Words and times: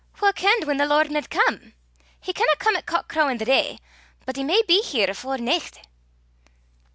"Wha 0.19 0.31
kenned 0.33 0.63
whan 0.65 0.77
the 0.77 0.87
Lord 0.87 1.11
micht 1.11 1.29
come? 1.29 1.75
He 2.19 2.33
canna 2.33 2.55
come 2.57 2.75
at 2.75 2.87
cock 2.87 3.07
crawin' 3.07 3.37
the 3.37 3.45
day, 3.45 3.77
but 4.25 4.35
he 4.35 4.43
may 4.43 4.63
be 4.63 4.81
here 4.81 5.07
afore 5.11 5.37
nicht." 5.37 5.79